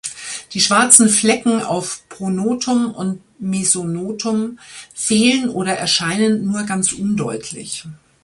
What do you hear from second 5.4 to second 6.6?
oder erscheinen